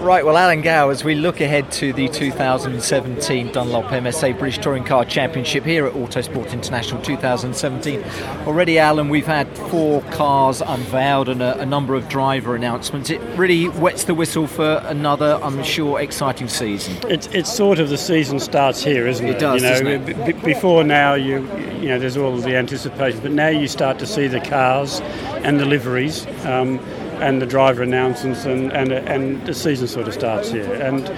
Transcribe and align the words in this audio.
Right, 0.00 0.24
well, 0.24 0.38
Alan 0.38 0.62
Gow, 0.62 0.90
as 0.90 1.02
we 1.02 1.16
look 1.16 1.40
ahead 1.40 1.72
to 1.72 1.92
the 1.92 2.08
2017 2.08 3.52
Dunlop 3.52 3.86
MSA 3.86 4.38
British 4.38 4.58
Touring 4.58 4.84
Car 4.84 5.04
Championship 5.04 5.64
here 5.64 5.86
at 5.86 5.92
Autosport 5.92 6.52
International 6.52 7.02
2017. 7.02 8.04
Already, 8.46 8.78
Alan, 8.78 9.08
we've 9.08 9.26
had 9.26 9.48
four 9.70 10.00
cars 10.12 10.62
unveiled 10.62 11.28
and 11.28 11.42
a, 11.42 11.58
a, 11.58 11.66
number 11.66 11.94
of 11.94 12.08
driver 12.08 12.54
announcements. 12.54 13.10
It 13.10 13.20
really 13.36 13.68
wets 13.68 14.04
the 14.04 14.14
whistle 14.14 14.46
for 14.46 14.80
another, 14.86 15.38
I'm 15.42 15.62
sure, 15.64 16.00
exciting 16.00 16.48
season. 16.48 16.96
It's, 17.10 17.26
it's 17.28 17.52
sort 17.52 17.80
of 17.80 17.88
the 17.88 17.98
season 17.98 18.38
starts 18.38 18.82
here, 18.82 19.06
isn't 19.06 19.26
it? 19.26 19.34
It 19.34 19.40
does. 19.40 19.62
You 19.62 19.98
know? 19.98 20.24
B- 20.24 20.32
before 20.32 20.84
now, 20.84 21.14
you 21.14 21.44
you 21.78 21.88
know, 21.88 21.98
there's 21.98 22.16
all 22.16 22.36
the 22.36 22.56
anticipation, 22.56 23.20
but 23.20 23.32
now 23.32 23.48
you 23.48 23.68
start 23.68 23.98
to 24.00 24.06
see 24.06 24.26
the 24.26 24.40
cars 24.40 25.00
and 25.44 25.60
the 25.60 25.64
liveries. 25.64 26.26
Um, 26.44 26.80
and 27.20 27.40
the 27.42 27.46
driver 27.46 27.82
announcements, 27.82 28.44
and, 28.44 28.72
and, 28.72 28.92
and 28.92 29.46
the 29.46 29.54
season 29.54 29.88
sort 29.88 30.08
of 30.08 30.14
starts 30.14 30.50
here. 30.50 30.72
And 30.74 31.08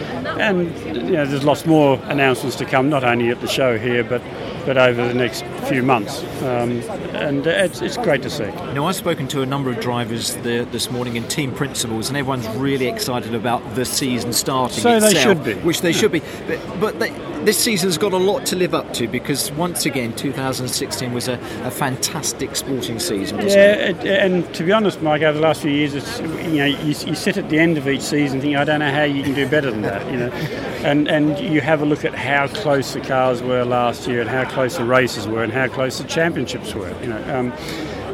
and 0.41 0.75
you 0.87 1.13
know, 1.13 1.27
there's 1.27 1.45
lots 1.45 1.67
more 1.67 1.99
announcements 2.05 2.57
to 2.57 2.65
come, 2.65 2.89
not 2.89 3.05
only 3.05 3.29
at 3.31 3.41
the 3.41 3.49
show 3.49 3.79
here, 3.79 4.05
but 4.05 4.23
but 4.65 4.77
over 4.77 5.07
the 5.07 5.15
next 5.15 5.45
few 5.69 5.83
months. 5.83 6.23
Um, 6.43 6.83
and 7.15 7.47
it's, 7.47 7.81
it's 7.81 7.97
great 7.97 8.23
to 8.23 8.31
see. 8.31 8.45
Now, 8.45 8.87
I've 8.87 8.97
spoken 8.97 9.27
to 9.29 9.43
a 9.43 9.47
number 9.47 9.71
of 9.71 9.81
drivers 9.81 10.35
the, 10.37 10.67
this 10.71 10.91
morning 10.91 11.17
and 11.17 11.29
team 11.31 11.55
principals, 11.55 12.09
and 12.09 12.17
everyone's 12.17 12.49
really 12.57 12.87
excited 12.87 13.35
about 13.35 13.75
the 13.75 13.85
season 13.85 14.33
starting. 14.33 14.79
So 14.79 14.97
itself, 14.97 15.13
they 15.13 15.21
should 15.21 15.45
be. 15.45 15.55
Which 15.67 15.81
they 15.81 15.93
should 15.93 16.13
be. 16.13 16.21
But, 16.47 16.81
but 16.81 16.99
they, 16.99 17.11
this 17.45 17.59
season's 17.59 17.97
got 17.97 18.13
a 18.13 18.19
lot 18.19 18.45
to 18.47 18.57
live 18.57 18.75
up 18.75 18.93
to 18.95 19.09
because 19.09 19.51
once 19.53 19.87
again, 19.87 20.15
2016 20.15 21.13
was 21.13 21.29
a, 21.29 21.35
a 21.65 21.71
fantastic 21.71 22.55
sporting 22.55 22.99
season. 22.99 23.39
yeah, 23.39 23.73
it? 23.75 24.05
and 24.07 24.53
to 24.55 24.65
be 24.65 24.73
honest, 24.73 25.01
Mike, 25.01 25.23
over 25.23 25.39
the 25.39 25.43
last 25.43 25.63
few 25.63 25.71
years, 25.71 25.95
it's 25.95 26.21
you 26.21 26.59
know 26.59 26.67
you, 26.67 26.89
you 26.89 27.15
sit 27.15 27.37
at 27.37 27.49
the 27.49 27.59
end 27.59 27.79
of 27.79 27.89
each 27.89 28.03
season 28.03 28.41
thinking, 28.41 28.57
I 28.57 28.65
don't 28.65 28.81
know 28.81 28.91
how 28.91 29.05
you 29.05 29.23
can 29.23 29.35
do 29.35 29.49
better 29.49 29.71
than 29.71 29.83
that, 29.83 30.11
you 30.11 30.19
know, 30.19 30.29
and 30.85 31.09
and 31.09 31.39
you 31.39 31.61
have 31.61 31.81
a 31.81 31.87
look 31.87 32.05
at 32.05 32.15
how 32.15 32.49
close 32.49 32.93
the 32.93 33.01
cars 33.01 33.43
were 33.43 33.65
last 33.65 34.07
year 34.07 34.21
and 34.21 34.29
how 34.29 34.49
close 34.49 34.77
the 34.77 34.85
races 34.85 35.27
were 35.27 35.43
and 35.43 35.53
how 35.53 35.69
close 35.69 35.99
the 35.99 36.05
championships 36.05 36.75
were, 36.75 36.95
you 37.01 37.09
know. 37.09 37.35
Um, 37.35 37.53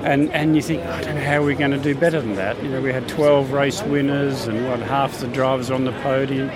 and, 0.07 0.31
and 0.31 0.55
you 0.55 0.63
think, 0.63 0.85
I 0.85 1.03
don't 1.03 1.17
know 1.17 1.25
how 1.25 1.43
we're 1.43 1.57
going 1.57 1.73
to 1.73 1.79
do 1.79 1.93
better 1.93 2.21
than 2.21 2.37
that. 2.37 2.63
You 2.63 2.71
know, 2.71 2.81
we 2.81 2.93
had 2.93 3.09
12 3.09 3.51
race 3.51 3.83
winners 3.83 4.47
and 4.47 4.69
what 4.69 4.79
half 4.79 5.19
the 5.19 5.27
drivers 5.27 5.69
on 5.69 5.85
the 5.85 5.91
podium. 6.03 6.49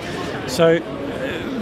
So 0.47 0.79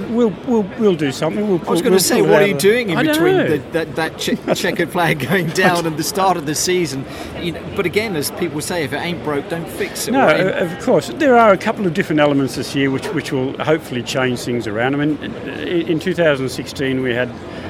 we'll, 0.10 0.34
we'll, 0.48 0.64
we'll 0.80 0.96
do 0.96 1.12
something. 1.12 1.48
We'll 1.48 1.60
pull, 1.60 1.70
I 1.70 1.72
was 1.72 1.82
going 1.82 1.92
we'll 1.92 2.00
to 2.00 2.06
say, 2.06 2.22
what 2.22 2.42
are 2.42 2.48
you 2.48 2.58
doing 2.58 2.90
in 2.90 2.98
I 2.98 3.04
between 3.04 3.38
the, 3.38 3.58
that, 3.72 3.96
that 3.96 4.18
che- 4.18 4.38
checkered 4.56 4.90
flag 4.90 5.20
going 5.20 5.48
down 5.50 5.86
and 5.86 5.98
the 5.98 6.04
start 6.04 6.38
of 6.38 6.46
the 6.46 6.56
season? 6.56 7.06
You 7.40 7.54
know, 7.54 7.74
but 7.76 7.86
again, 7.86 8.16
as 8.16 8.32
people 8.32 8.62
say, 8.62 8.84
if 8.84 8.94
it 8.94 8.98
ain't 8.98 9.24
broke, 9.24 9.50
don't 9.50 9.68
fix 9.68 10.08
it. 10.08 10.12
No, 10.12 10.26
right? 10.26 10.40
of 10.40 10.80
course. 10.84 11.10
There 11.10 11.38
are 11.38 11.52
a 11.52 11.58
couple 11.58 11.86
of 11.86 11.94
different 11.94 12.20
elements 12.20 12.56
this 12.56 12.76
year 12.76 12.92
which, 12.92 13.08
which 13.10 13.32
will 13.32 13.54
hopefully 13.64 14.04
change 14.04 14.40
things 14.40 14.68
around. 14.68 14.96
I 14.96 15.06
mean, 15.06 15.18
in 15.24 16.00
2016 16.00 17.02
we 17.02 17.14
had 17.14 17.30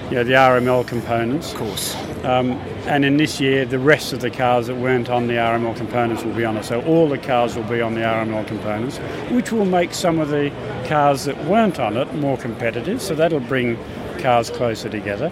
you 0.10 0.16
know, 0.16 0.24
the 0.24 0.34
RML 0.34 0.88
components. 0.88 1.52
Of 1.52 1.60
course. 1.60 1.96
Um, 2.24 2.52
and 2.88 3.06
in 3.06 3.18
this 3.18 3.40
year, 3.40 3.66
the 3.66 3.80
rest 3.80 4.14
of 4.14 4.20
the 4.20 4.30
cars 4.30 4.68
that 4.68 4.76
weren't 4.76 5.10
on 5.10 5.28
the 5.28 5.36
RML 5.36 5.76
components 5.76 6.24
will 6.24 6.34
be 6.34 6.46
on 6.46 6.58
it. 6.58 6.66
So 6.66 6.82
all 6.82 7.08
the 7.08 7.18
cars 7.18 7.56
will 7.56 7.64
be 7.64 7.82
on 7.82 7.94
the 7.94 8.02
RML 8.02 8.46
components, 8.48 8.98
which 9.32 9.52
will 9.52 9.66
make 9.66 9.94
some 9.94 10.20
of 10.20 10.30
the 10.30 10.52
cars 10.88 11.26
that 11.26 11.38
weren't 11.46 11.80
on 11.80 11.96
it 11.98 12.14
more 12.16 12.38
competitive. 12.38 13.02
So 13.02 13.16
that'll 13.16 13.40
bring 13.40 13.78
cars 14.20 14.50
closer 14.50 14.90
together. 14.90 15.32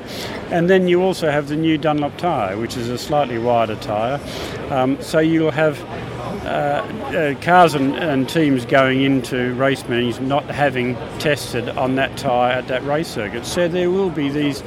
And 0.50 0.70
then 0.70 0.88
you 0.88 1.02
also 1.02 1.30
have 1.30 1.50
the 1.50 1.56
new 1.56 1.78
Dunlop 1.78 2.18
tyre, 2.18 2.58
which 2.58 2.78
is 2.78 2.90
a 2.90 2.98
slightly 2.98 3.38
wider 3.38 3.76
tyre. 3.76 4.20
Um, 4.70 5.02
so 5.02 5.20
you'll 5.20 5.52
have 5.52 5.84
uh, 6.46 6.82
uh, 7.14 7.42
cars 7.42 7.74
and, 7.74 7.96
and, 7.98 8.30
teams 8.30 8.66
going 8.66 9.02
into 9.02 9.54
race 9.56 9.86
meetings 9.90 10.20
not 10.22 10.46
having 10.46 10.96
tested 11.20 11.68
on 11.70 11.96
that 11.96 12.16
tyre 12.16 12.54
at 12.54 12.68
that 12.70 12.86
race 12.86 13.10
circuit. 13.10 13.46
So 13.46 13.68
there 13.68 13.92
will 13.92 14.10
be 14.10 14.30
these 14.30 14.64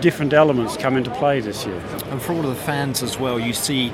different 0.00 0.32
elements 0.32 0.76
come 0.76 0.96
into 0.96 1.10
play 1.10 1.40
this 1.40 1.66
year. 1.66 1.78
And 2.10 2.20
for 2.20 2.32
all 2.32 2.40
of 2.40 2.48
the 2.48 2.62
fans 2.62 3.02
as 3.02 3.18
well, 3.18 3.38
you 3.38 3.52
see 3.52 3.92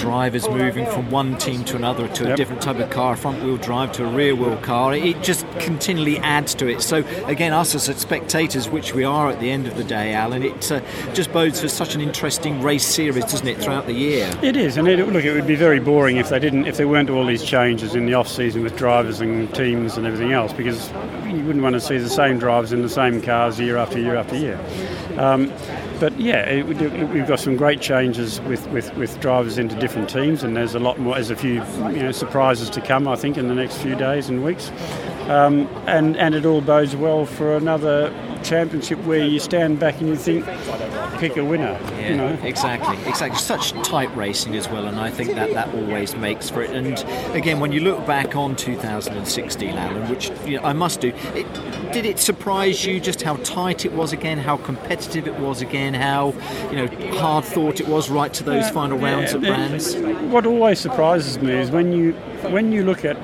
drivers 0.00 0.48
moving 0.48 0.86
from 0.86 1.10
one 1.10 1.36
team 1.38 1.64
to 1.64 1.76
another 1.76 2.08
to 2.08 2.24
a 2.24 2.28
yep. 2.28 2.36
different 2.36 2.62
type 2.62 2.78
of 2.78 2.90
car, 2.90 3.16
front 3.16 3.42
wheel 3.42 3.56
drive 3.56 3.92
to 3.92 4.04
a 4.04 4.08
rear 4.08 4.34
wheel 4.34 4.56
car. 4.58 4.94
It 4.94 5.22
just 5.22 5.46
continually 5.58 6.18
adds 6.18 6.54
to 6.56 6.68
it. 6.68 6.82
So, 6.82 6.98
again, 7.26 7.52
us 7.52 7.74
as 7.74 7.84
spectators, 7.98 8.68
which 8.68 8.94
we 8.94 9.04
are 9.04 9.30
at 9.30 9.40
the 9.40 9.50
end 9.50 9.66
of 9.66 9.76
the 9.76 9.84
day, 9.84 10.14
Alan, 10.14 10.42
it 10.42 10.70
uh, 10.70 10.80
just 11.12 11.32
bodes 11.32 11.60
for 11.60 11.68
such 11.68 11.94
an 11.94 12.00
interesting 12.00 12.62
race 12.62 12.86
series, 12.86 13.24
doesn't 13.24 13.48
it, 13.48 13.58
throughout 13.58 13.86
the 13.86 13.92
year? 13.92 14.32
It 14.42 14.56
is, 14.56 14.76
and 14.76 14.88
it, 14.88 15.06
look, 15.08 15.24
it 15.24 15.34
would 15.34 15.46
be 15.46 15.56
very 15.56 15.80
boring 15.80 16.16
if 16.16 16.28
they 16.28 16.38
didn't, 16.38 16.66
if 16.66 16.76
there 16.76 16.88
weren't 16.88 17.10
all 17.10 17.26
these 17.26 17.44
changes 17.44 17.94
in 17.94 18.06
the 18.06 18.14
off 18.14 18.28
season 18.28 18.62
with 18.62 18.76
drivers 18.76 19.20
and 19.20 19.52
teams 19.54 19.96
and 19.96 20.06
everything 20.06 20.32
else, 20.32 20.52
because 20.52 20.90
you 21.26 21.44
wouldn't 21.44 21.62
want 21.62 21.74
to 21.74 21.80
see 21.80 21.98
the 21.98 22.08
same 22.08 22.38
drivers 22.38 22.72
in 22.72 22.82
the 22.82 22.88
same 22.88 23.20
cars 23.20 23.58
year 23.58 23.76
after 23.76 23.98
year 23.98 24.16
after 24.16 24.36
year. 24.36 24.58
Um, 25.18 25.52
but 26.00 26.18
yeah, 26.18 26.48
it, 26.48 26.66
we've 26.66 27.26
got 27.26 27.40
some 27.40 27.56
great 27.56 27.80
changes 27.80 28.40
with, 28.42 28.66
with, 28.68 28.94
with 28.96 29.18
drivers 29.20 29.58
into 29.58 29.74
different 29.76 30.08
teams, 30.08 30.42
and 30.42 30.56
there's 30.56 30.74
a 30.74 30.78
lot 30.78 30.98
more, 30.98 31.14
there's 31.14 31.30
a 31.30 31.36
few 31.36 31.54
you 31.90 32.02
know, 32.02 32.12
surprises 32.12 32.70
to 32.70 32.80
come, 32.80 33.08
I 33.08 33.16
think, 33.16 33.36
in 33.36 33.48
the 33.48 33.54
next 33.54 33.78
few 33.78 33.94
days 33.94 34.28
and 34.28 34.44
weeks. 34.44 34.70
Um, 35.28 35.66
and, 35.86 36.16
and 36.16 36.34
it 36.34 36.46
all 36.46 36.60
bodes 36.60 36.96
well 36.96 37.26
for 37.26 37.56
another 37.56 38.10
championship 38.38 38.98
where 39.04 39.24
you 39.24 39.38
stand 39.38 39.78
back 39.78 40.00
and 40.00 40.08
you 40.08 40.16
think, 40.16 40.44
pick 41.18 41.36
a 41.36 41.44
winner. 41.44 41.78
Yeah, 41.92 42.08
you 42.08 42.16
know? 42.16 42.38
exactly, 42.42 42.96
exactly. 43.06 43.38
Such 43.38 43.72
tight 43.86 44.14
racing 44.16 44.56
as 44.56 44.68
well, 44.68 44.86
and 44.86 44.98
I 44.98 45.10
think 45.10 45.34
that 45.34 45.52
that 45.52 45.74
always 45.74 46.14
makes 46.16 46.48
for 46.48 46.62
it. 46.62 46.70
And 46.70 46.98
again, 47.34 47.60
when 47.60 47.72
you 47.72 47.80
look 47.80 48.06
back 48.06 48.36
on 48.36 48.56
2016, 48.56 49.70
Alan, 49.70 50.08
which 50.08 50.30
you 50.46 50.58
know, 50.58 50.64
I 50.64 50.72
must 50.72 51.00
do, 51.00 51.08
it, 51.34 51.46
did 51.92 52.06
it 52.06 52.18
surprise 52.18 52.84
you 52.84 53.00
just 53.00 53.22
how 53.22 53.36
tight 53.36 53.84
it 53.84 53.92
was 53.92 54.12
again, 54.12 54.38
how 54.38 54.56
competitive 54.58 55.26
it 55.26 55.38
was 55.38 55.60
again, 55.60 55.94
how 55.94 56.32
you 56.70 56.76
know 56.76 57.18
hard 57.18 57.44
thought 57.44 57.80
it 57.80 57.88
was 57.88 58.10
right 58.10 58.32
to 58.34 58.44
those 58.44 58.70
final 58.70 58.98
rounds 58.98 59.32
yeah, 59.32 59.38
at 59.38 59.44
Brands? 59.44 59.96
What 60.32 60.46
always 60.46 60.78
surprises 60.78 61.38
me 61.40 61.52
is 61.52 61.70
when 61.70 61.92
you 61.92 62.12
when 62.50 62.72
you 62.72 62.84
look 62.84 63.04
at 63.04 63.16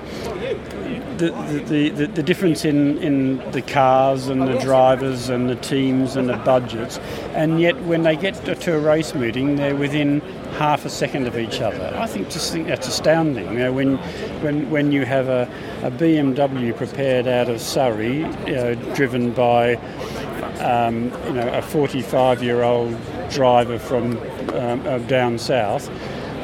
the, 1.18 1.90
the, 1.90 2.06
the, 2.06 2.22
difference 2.22 2.64
in, 2.64 2.98
in 2.98 3.38
the 3.52 3.62
cars 3.62 4.28
and 4.28 4.42
the 4.42 4.58
drivers 4.58 5.28
and 5.28 5.48
the 5.48 5.56
teams 5.56 6.16
and 6.16 6.28
the 6.28 6.36
budgets, 6.38 6.98
and 7.34 7.60
yet 7.60 7.80
when 7.82 8.02
they 8.02 8.16
get 8.16 8.34
to 8.44 8.74
a 8.74 8.78
race 8.78 9.14
meeting, 9.14 9.56
they're 9.56 9.76
within 9.76 10.20
half 10.58 10.84
a 10.84 10.90
second 10.90 11.26
of 11.26 11.36
each 11.36 11.60
other. 11.60 11.92
I 11.96 12.06
think 12.06 12.30
just 12.30 12.52
think 12.52 12.66
that's 12.66 12.88
astounding. 12.88 13.52
You 13.52 13.58
know, 13.58 13.72
when 13.72 13.96
when 14.42 14.70
when 14.70 14.92
you 14.92 15.04
have 15.04 15.28
a, 15.28 15.50
a 15.82 15.90
BMW 15.90 16.76
prepared 16.76 17.26
out 17.26 17.48
of 17.48 17.60
Surrey, 17.60 18.18
you 18.18 18.54
know, 18.54 18.74
driven 18.94 19.32
by 19.32 19.74
um, 20.60 21.04
you 21.26 21.34
know 21.34 21.48
a 21.52 21.62
45 21.62 22.42
year 22.42 22.62
old 22.62 22.96
driver 23.30 23.78
from 23.78 24.18
um, 24.54 25.06
down 25.06 25.38
south. 25.38 25.90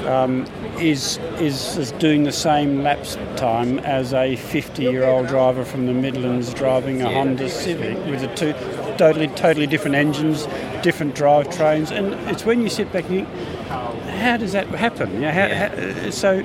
Um, 0.06 0.46
is, 0.78 1.18
is, 1.38 1.76
is 1.76 1.92
doing 1.92 2.24
the 2.24 2.32
same 2.32 2.82
laps 2.82 3.16
time 3.36 3.78
as 3.80 4.14
a 4.14 4.36
50 4.36 4.82
year 4.82 5.04
old 5.04 5.26
driver 5.26 5.64
from 5.64 5.86
the 5.86 5.92
Midlands 5.92 6.54
driving 6.54 7.02
a 7.02 7.12
Honda 7.12 7.50
Civic 7.50 7.96
with 8.06 8.22
a 8.22 8.34
two 8.34 8.54
totally 8.96 9.28
totally 9.28 9.66
different 9.66 9.96
engines, 9.96 10.46
different 10.82 11.14
drivetrains, 11.14 11.90
and 11.90 12.14
it's 12.30 12.44
when 12.44 12.60
you 12.60 12.68
sit 12.68 12.90
back 12.92 13.08
and 13.08 13.26
think, 13.26 13.28
how 13.68 14.36
does 14.36 14.52
that 14.52 14.66
happen? 14.68 15.20
Know, 15.20 15.30
how, 15.30 15.48
how, 15.48 16.10
so 16.10 16.38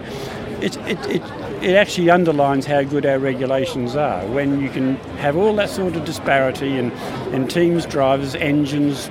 it, 0.61 0.77
it, 0.87 0.99
it, 1.07 1.21
it 1.61 1.75
actually 1.75 2.09
underlines 2.09 2.65
how 2.65 2.83
good 2.83 3.05
our 3.05 3.19
regulations 3.19 3.95
are 3.95 4.25
when 4.27 4.61
you 4.61 4.69
can 4.69 4.95
have 5.17 5.35
all 5.35 5.55
that 5.55 5.69
sort 5.69 5.95
of 5.95 6.05
disparity 6.05 6.77
in, 6.77 6.91
in 7.33 7.47
teams, 7.47 7.85
drivers, 7.85 8.35
engines, 8.35 9.09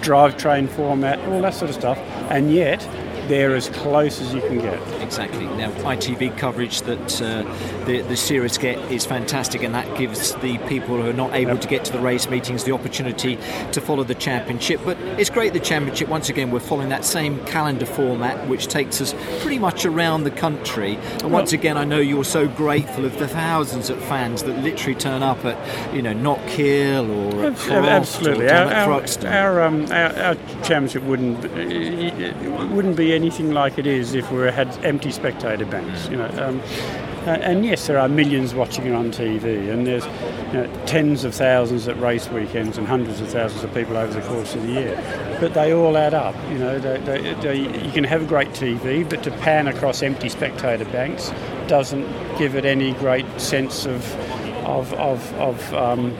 drivetrain 0.00 0.68
format, 0.68 1.18
all 1.28 1.42
that 1.42 1.54
sort 1.54 1.70
of 1.70 1.76
stuff, 1.76 1.98
and 2.30 2.52
yet 2.52 2.82
they're 3.30 3.54
as 3.54 3.68
close 3.68 4.20
as 4.20 4.34
you 4.34 4.40
can 4.40 4.58
get. 4.58 5.00
Exactly. 5.00 5.44
Now, 5.44 5.70
ITV 5.70 6.36
coverage 6.36 6.82
that 6.82 7.22
uh, 7.22 7.44
the, 7.84 8.02
the 8.02 8.16
series 8.16 8.58
get 8.58 8.76
is 8.90 9.06
fantastic, 9.06 9.62
and 9.62 9.72
that 9.72 9.96
gives 9.96 10.34
the 10.36 10.58
people 10.66 10.96
who 10.96 11.08
are 11.08 11.12
not 11.12 11.32
able 11.32 11.52
yep. 11.52 11.60
to 11.60 11.68
get 11.68 11.84
to 11.84 11.92
the 11.92 12.00
race 12.00 12.28
meetings 12.28 12.64
the 12.64 12.72
opportunity 12.72 13.36
to 13.70 13.80
follow 13.80 14.02
the 14.02 14.16
championship. 14.16 14.80
But 14.84 14.98
it's 15.16 15.30
great 15.30 15.52
the 15.52 15.60
championship, 15.60 16.08
once 16.08 16.28
again, 16.28 16.50
we're 16.50 16.58
following 16.58 16.88
that 16.88 17.04
same 17.04 17.44
calendar 17.44 17.86
format, 17.86 18.48
which 18.48 18.66
takes 18.66 19.00
us 19.00 19.14
pretty 19.42 19.60
much 19.60 19.86
around 19.86 20.24
the 20.24 20.32
country. 20.32 20.96
And 21.22 21.30
once 21.30 21.52
again, 21.52 21.76
I 21.76 21.84
know 21.84 22.00
you're 22.00 22.24
so 22.24 22.48
grateful 22.48 23.04
of 23.04 23.16
the 23.20 23.28
thousands 23.28 23.90
of 23.90 24.02
fans 24.06 24.42
that 24.42 24.58
literally 24.58 24.96
turn 24.96 25.22
up 25.22 25.44
at, 25.44 25.94
you 25.94 26.02
know, 26.02 26.14
Knockhill 26.14 27.08
or 27.08 27.44
at 27.46 27.56
Croft 27.56 27.88
Absolutely. 27.88 28.46
Or 28.46 28.54
our, 28.54 28.90
our, 28.90 29.26
our, 29.26 29.62
um, 29.62 29.86
our, 29.92 30.16
our, 30.18 30.34
championship 30.64 31.04
wouldn't, 31.04 31.42
wouldn't 32.72 32.96
be 32.96 33.19
anything 33.20 33.52
like 33.52 33.78
it 33.78 33.86
is 33.86 34.14
if 34.14 34.30
we 34.32 34.40
had 34.50 34.68
empty 34.84 35.10
spectator 35.10 35.66
banks. 35.66 36.08
You 36.08 36.16
know, 36.16 36.30
um, 36.38 36.60
Uh, 37.26 37.36
and 37.42 37.66
yes, 37.66 37.86
there 37.86 37.98
are 37.98 38.08
millions 38.08 38.54
watching 38.54 38.86
it 38.86 38.94
on 38.94 39.10
TV, 39.12 39.70
and 39.70 39.86
there's 39.86 40.06
you 40.06 40.54
know, 40.54 40.66
tens 40.86 41.22
of 41.22 41.34
thousands 41.34 41.86
at 41.86 42.00
race 42.00 42.30
weekends 42.30 42.78
and 42.78 42.88
hundreds 42.88 43.20
of 43.20 43.28
thousands 43.28 43.62
of 43.62 43.70
people 43.74 43.94
over 43.94 44.14
the 44.18 44.26
course 44.26 44.54
of 44.54 44.62
the 44.62 44.72
year. 44.72 45.36
But 45.38 45.52
they 45.52 45.74
all 45.74 45.98
add 45.98 46.14
up. 46.14 46.34
You 46.50 46.58
know, 46.58 46.78
they, 46.78 46.96
they, 47.00 47.34
they, 47.42 47.84
you 47.84 47.92
can 47.92 48.04
have 48.04 48.26
great 48.26 48.48
TV, 48.62 49.06
but 49.06 49.22
to 49.24 49.30
pan 49.32 49.68
across 49.68 50.02
empty 50.02 50.30
spectator 50.30 50.86
banks 50.86 51.30
doesn't 51.68 52.08
give 52.38 52.54
it 52.56 52.64
any 52.64 52.94
great 52.94 53.26
sense 53.38 53.84
of 53.84 54.00
of 54.64 54.94
of, 54.94 55.20
of 55.34 55.74
um, 55.74 56.16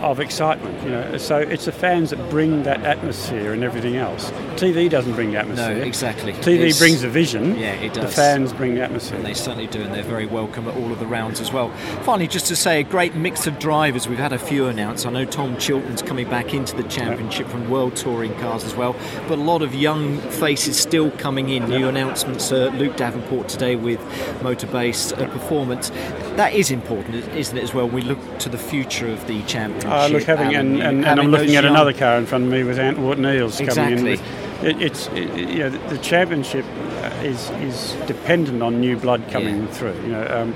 of 0.00 0.20
excitement, 0.20 0.82
you 0.82 0.90
know. 0.90 1.16
So 1.18 1.38
it's 1.38 1.64
the 1.64 1.72
fans 1.72 2.10
that 2.10 2.30
bring 2.30 2.62
that 2.64 2.82
atmosphere 2.84 3.52
and 3.52 3.62
everything 3.64 3.96
else. 3.96 4.30
TV 4.56 4.88
doesn't 4.88 5.12
bring 5.14 5.32
the 5.32 5.38
atmosphere. 5.38 5.76
No, 5.76 5.82
exactly. 5.82 6.32
TV 6.34 6.54
It's- 6.66 6.78
brings 6.78 7.02
the 7.02 7.08
vision. 7.08 7.58
Yeah, 7.58 7.72
it 7.74 7.94
does. 7.94 8.04
The 8.04 8.10
fans 8.10 8.52
bring 8.52 8.74
the 8.74 8.82
atmosphere. 8.82 9.18
And 9.18 9.26
they 9.26 9.34
certainly 9.34 9.66
do, 9.66 9.80
and 9.82 9.94
they're 9.94 10.02
very 10.02 10.26
welcome 10.26 10.68
at 10.68 10.76
all 10.76 10.92
of 10.92 10.98
the 10.98 11.06
rounds 11.06 11.40
as 11.40 11.52
well. 11.52 11.70
Finally, 12.02 12.28
just 12.28 12.46
to 12.46 12.56
say, 12.56 12.80
a 12.80 12.84
great 12.84 13.14
mix 13.14 13.46
of 13.46 13.58
drivers. 13.58 14.08
We've 14.08 14.18
had 14.18 14.32
a 14.32 14.38
few 14.38 14.66
announced. 14.66 15.06
I 15.06 15.10
know 15.10 15.24
Tom 15.24 15.56
Chilton's 15.58 16.02
coming 16.02 16.28
back 16.28 16.54
into 16.54 16.76
the 16.76 16.84
championship 16.84 17.48
from 17.48 17.68
World 17.68 17.96
Touring 17.96 18.34
cars 18.36 18.64
as 18.64 18.74
well, 18.74 18.96
but 19.28 19.38
a 19.38 19.42
lot 19.42 19.62
of 19.62 19.74
young 19.74 20.18
faces 20.18 20.78
still 20.78 21.10
coming 21.12 21.48
in. 21.50 21.68
New 21.68 21.88
announcements. 21.88 22.50
Uh, 22.52 22.70
Luke 22.76 22.96
Davenport 22.96 23.48
today 23.48 23.76
with 23.76 24.00
Motorbase 24.42 25.12
uh, 25.20 25.28
Performance. 25.30 25.90
That 26.36 26.52
is 26.54 26.70
important, 26.70 27.16
isn't 27.34 27.56
it? 27.56 27.62
As 27.62 27.74
well, 27.74 27.88
we 27.88 28.02
look 28.02 28.18
to 28.38 28.48
the 28.48 28.58
future 28.58 29.08
of 29.08 29.26
the 29.26 29.42
championship. 29.42 29.87
Uh, 29.90 30.08
look, 30.08 30.22
having 30.24 30.54
Alan, 30.54 30.56
and, 30.56 30.82
and, 30.82 30.82
and 30.98 31.04
having 31.04 31.24
I'm 31.24 31.30
looking 31.30 31.56
at 31.56 31.64
young- 31.64 31.72
another 31.74 31.92
car 31.92 32.16
in 32.16 32.26
front 32.26 32.44
of 32.44 32.50
me 32.50 32.62
with 32.64 32.78
Ant 32.78 32.98
Whorton-Eales 32.98 33.58
coming 33.66 33.98
in. 33.98 34.06
Exactly. 34.06 34.10
With, 34.10 34.64
it, 34.64 34.82
it's 34.82 35.06
it, 35.08 35.48
you 35.48 35.58
know 35.60 35.70
the, 35.70 35.78
the 35.94 35.98
championship 35.98 36.64
uh, 37.02 37.10
is 37.22 37.50
is 37.62 37.92
dependent 38.06 38.62
on 38.62 38.80
new 38.80 38.96
blood 38.96 39.22
coming 39.30 39.62
Yeah. 39.62 39.72
through. 39.72 39.94
You 40.02 40.08
know, 40.08 40.26
um, 40.26 40.52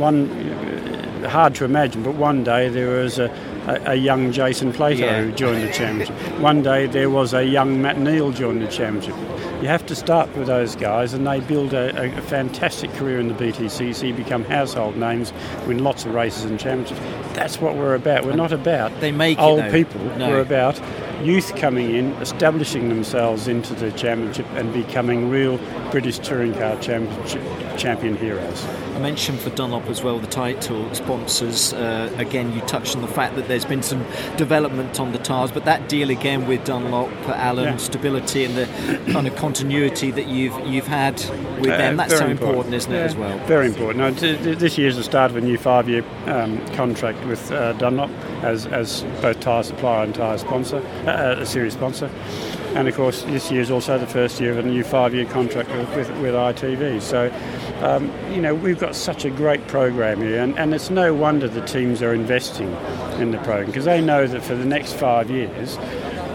one 0.00 0.28
uh, 0.30 1.28
hard 1.28 1.54
to 1.56 1.64
imagine, 1.64 2.02
but 2.02 2.14
one 2.14 2.44
day 2.44 2.68
there 2.70 2.88
was 3.02 3.18
a, 3.18 3.28
a, 3.66 3.92
a 3.92 3.94
young 3.94 4.32
Jason 4.32 4.72
Plato 4.72 5.04
Yeah. 5.04 5.22
who 5.22 5.32
joined 5.32 5.62
the 5.66 5.72
championship. 5.72 6.16
one 6.40 6.62
day 6.62 6.86
there 6.86 7.10
was 7.10 7.32
a 7.34 7.44
young 7.44 7.80
Matt 7.82 7.98
Neal 7.98 8.30
joined 8.32 8.62
the 8.62 8.68
championship. 8.68 9.14
You 9.62 9.68
have 9.68 9.86
to 9.86 9.94
start 9.94 10.34
with 10.36 10.48
those 10.48 10.74
guys, 10.74 11.12
and 11.14 11.24
they 11.24 11.38
build 11.38 11.72
a, 11.72 11.96
a, 11.96 12.18
a 12.18 12.22
fantastic 12.22 12.92
career 12.94 13.20
in 13.20 13.28
the 13.28 13.34
BTCC, 13.34 14.16
become 14.16 14.44
household 14.44 14.96
names, 14.96 15.32
win 15.68 15.84
lots 15.84 16.04
of 16.04 16.12
races 16.14 16.44
and 16.46 16.58
championships. 16.58 17.00
That's 17.34 17.60
what 17.60 17.76
we're 17.76 17.94
about. 17.94 18.24
We're 18.26 18.34
not 18.34 18.50
about 18.52 18.98
They 19.00 19.12
make 19.12 19.38
old 19.38 19.60
though. 19.60 19.70
people. 19.70 20.04
No. 20.16 20.30
We're 20.30 20.40
about 20.40 20.80
youth 21.22 21.54
coming 21.54 21.94
in, 21.94 22.10
establishing 22.14 22.88
themselves 22.88 23.46
into 23.46 23.72
the 23.74 23.92
championship, 23.92 24.46
and 24.54 24.72
becoming 24.72 25.30
real 25.30 25.58
British 25.92 26.18
touring 26.18 26.52
car 26.54 26.76
championship 26.80 27.42
champion 27.78 28.16
heroes. 28.16 28.64
I 28.96 28.98
mentioned 28.98 29.38
for 29.40 29.50
Dunlop 29.50 29.86
as 29.86 30.02
well 30.02 30.18
the 30.18 30.26
title 30.26 30.92
sponsors. 30.92 31.72
Uh, 31.72 32.12
again, 32.18 32.52
you 32.52 32.60
touched 32.62 32.96
on 32.96 33.02
the 33.02 33.08
fact 33.08 33.36
that 33.36 33.46
there's 33.52 33.64
been 33.66 33.82
some 33.82 34.02
development 34.36 34.98
on 34.98 35.12
the 35.12 35.18
tires, 35.18 35.50
but 35.52 35.64
that 35.66 35.88
deal 35.88 36.08
again 36.10 36.46
with 36.48 36.64
Dunlop, 36.64 37.10
Alan, 37.28 37.64
Yeah. 37.64 37.76
stability 37.76 38.44
and 38.44 38.56
the 38.56 38.66
kind 39.12 39.26
of 39.26 39.36
continuity 39.36 40.10
that 40.10 40.26
you've 40.26 40.58
you've 40.66 40.86
had 40.86 41.14
with 41.60 41.70
Uh, 41.70 41.76
them. 41.76 41.96
That's 41.98 42.12
so 42.14 42.18
very 42.20 42.30
important, 42.32 42.74
isn't 42.74 42.92
it, 42.92 42.96
Yeah, 42.96 43.04
as 43.04 43.14
well? 43.16 43.38
Very 43.46 43.66
important. 43.66 43.98
No, 43.98 44.10
t- 44.10 44.36
t- 44.42 44.54
this 44.54 44.78
year's 44.78 44.96
the 44.96 45.02
start 45.04 45.30
of 45.30 45.36
a 45.36 45.40
new 45.40 45.58
five-year 45.58 46.02
um, 46.26 46.58
contract 46.74 47.24
with 47.26 47.52
uh, 47.52 47.72
Dunlop 47.74 48.10
as, 48.42 48.66
as 48.66 49.02
both 49.20 49.38
tyre 49.40 49.62
supplier 49.62 50.04
and 50.04 50.14
tyre 50.14 50.38
sponsor, 50.38 50.80
uh, 51.06 51.36
a 51.38 51.44
series 51.46 51.74
sponsor. 51.74 52.08
And 52.74 52.88
of 52.88 52.96
course, 52.96 53.22
this 53.24 53.50
year 53.50 53.60
is 53.60 53.70
also 53.70 53.98
the 53.98 54.06
first 54.06 54.40
year 54.40 54.50
of 54.52 54.58
a 54.58 54.62
new 54.62 54.82
five-year 54.82 55.26
contract 55.26 55.68
with, 55.70 55.94
with, 55.94 56.10
with 56.22 56.34
ITV. 56.34 57.02
So, 57.02 57.30
um, 57.82 58.12
you 58.32 58.40
know, 58.40 58.54
we've 58.54 58.78
got 58.78 58.94
such 58.94 59.24
a 59.24 59.30
great 59.30 59.66
program 59.66 60.20
here, 60.20 60.40
and, 60.40 60.56
and 60.58 60.72
it's 60.72 60.88
no 60.88 61.12
wonder 61.14 61.48
the 61.48 61.64
teams 61.66 62.00
are 62.00 62.14
investing 62.14 62.72
in 63.20 63.32
the 63.32 63.38
program 63.38 63.66
because 63.66 63.84
they 63.84 64.00
know 64.00 64.26
that 64.26 64.42
for 64.42 64.54
the 64.54 64.64
next 64.64 64.92
five 64.92 65.30
years, 65.30 65.76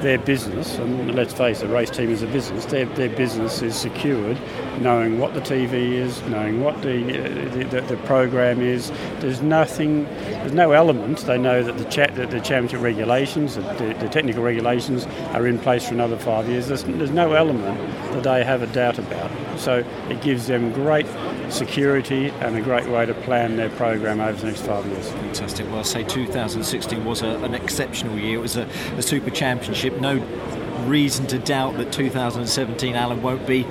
their 0.02 0.20
business, 0.20 0.78
and 0.78 1.16
let's 1.16 1.34
face 1.34 1.62
it, 1.62 1.68
race 1.70 1.90
team 1.90 2.12
is 2.12 2.22
a 2.22 2.28
business, 2.28 2.66
their, 2.66 2.86
their 2.86 3.10
business 3.10 3.62
is 3.62 3.76
secured 3.76 4.38
knowing 4.82 5.20
what 5.20 5.34
the 5.34 5.40
TV 5.42 5.94
is, 5.94 6.22
knowing 6.24 6.62
what 6.62 6.82
the, 6.82 7.04
uh, 7.04 7.70
the, 7.70 7.82
the, 7.82 7.98
program 8.06 8.62
is. 8.62 8.92
There's 9.20 9.42
nothing, 9.42 10.04
there's 10.04 10.54
no 10.54 10.72
element. 10.72 11.20
They 11.20 11.38
know 11.38 11.64
that 11.64 11.78
the, 11.78 11.86
chat, 11.86 12.16
that 12.16 12.32
the 12.32 12.40
championship 12.40 12.82
regulations, 12.82 13.56
the, 13.56 13.62
the, 13.62 13.96
the 14.00 14.10
technical 14.10 14.44
regulations 14.44 15.06
are 15.34 15.48
in 15.48 15.60
place 15.60 15.88
for 15.88 15.94
another 15.94 16.18
five 16.18 16.48
years. 16.48 16.68
There's, 16.68 16.84
there's 16.84 17.12
no 17.12 17.34
element 17.34 17.80
that 18.14 18.24
they 18.24 18.44
have 18.44 18.62
a 18.62 18.68
doubt 18.68 19.00
about. 19.00 19.32
So 19.60 19.84
it 20.10 20.22
gives 20.22 20.48
them 20.48 20.72
great 20.74 21.08
security 21.50 22.30
and 22.42 22.56
a 22.58 22.62
great 22.62 22.88
way 22.88 23.06
to 23.06 23.14
plan 23.14 23.56
their 23.56 23.70
program 23.72 24.20
over 24.20 24.40
the 24.40 24.48
next 24.48 24.62
five 24.62 24.86
years. 24.88 25.10
Fantastic. 25.12 25.66
Well, 25.68 25.78
I'll 25.78 25.84
say 25.84 26.04
2016 26.04 27.04
was 27.06 27.22
a, 27.22 27.28
an 27.44 27.54
exceptional 27.54 28.18
year. 28.18 28.38
It 28.38 28.42
was 28.42 28.58
a, 28.58 28.64
a 28.98 29.02
super 29.02 29.30
championship. 29.30 30.00
No 30.00 30.18
reason 30.86 31.28
to 31.28 31.40
doubt 31.40 31.78
that 31.78 31.92
2017 31.92 32.96
Alan 32.96 33.22
won't 33.22 33.46
be 33.48 33.66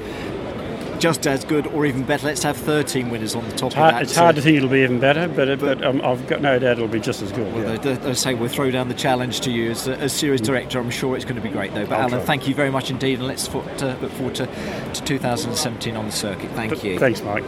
just 0.98 1.26
as 1.26 1.44
good 1.44 1.66
or 1.68 1.84
even 1.84 2.02
better. 2.04 2.26
Let's 2.26 2.42
have 2.42 2.56
13 2.56 3.10
winners 3.10 3.34
on 3.34 3.44
the 3.48 3.54
top 3.54 3.66
It's 3.68 3.74
of 3.76 3.78
hard, 3.82 3.94
that. 3.94 4.02
it's 4.02 4.16
hard 4.16 4.36
to 4.36 4.42
think 4.42 4.56
it'll 4.56 4.70
be 4.70 4.80
even 4.82 4.98
better, 4.98 5.28
but, 5.28 5.58
but 5.60 5.84
um, 5.84 6.00
I've 6.02 6.26
got 6.26 6.40
no 6.40 6.58
doubt 6.58 6.72
it'll 6.78 6.88
be 6.88 7.00
just 7.00 7.20
as 7.20 7.32
good. 7.32 7.46
yeah. 7.54 7.64
Well, 7.64 7.78
they, 7.78 7.94
they 7.96 8.14
say 8.14 8.32
we'll 8.34 8.48
throw 8.48 8.70
down 8.70 8.88
the 8.88 8.94
challenge 8.94 9.40
to 9.42 9.50
you 9.50 9.70
as, 9.72 9.86
as 9.88 10.12
series 10.14 10.40
director. 10.40 10.78
I'm 10.78 10.90
sure 10.90 11.14
it's 11.14 11.24
going 11.26 11.36
to 11.36 11.42
be 11.42 11.50
great, 11.50 11.74
though. 11.74 11.84
But 11.84 11.96
I'll 11.96 12.00
Alan, 12.08 12.10
try. 12.12 12.20
thank 12.24 12.48
you 12.48 12.54
very 12.54 12.70
much 12.70 12.90
indeed, 12.90 13.18
and 13.18 13.28
let's 13.28 13.52
look 13.52 13.66
forward 14.12 14.34
to, 14.36 14.46
to 14.94 15.04
2017 15.04 15.96
on 15.96 16.06
the 16.06 16.12
circuit. 16.12 16.50
Thank 16.52 16.82
you. 16.82 16.98
Thanks, 16.98 17.20
Mike. 17.22 17.46